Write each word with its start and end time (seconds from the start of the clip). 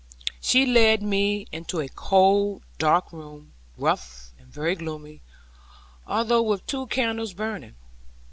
She 0.39 0.65
led 0.65 1.03
me 1.03 1.45
into 1.51 1.79
a 1.79 1.87
cold, 1.87 2.63
dark 2.79 3.13
room, 3.13 3.53
rough 3.77 4.31
and 4.39 4.47
very 4.47 4.73
gloomy, 4.73 5.21
although 6.07 6.41
with 6.41 6.65
two 6.65 6.87
candles 6.87 7.33
burning. 7.33 7.75